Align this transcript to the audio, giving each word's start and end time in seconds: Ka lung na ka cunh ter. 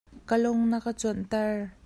Ka 0.29 0.35
lung 0.41 0.61
na 0.69 0.77
ka 0.85 0.91
cunh 0.99 1.23
ter. 1.31 1.55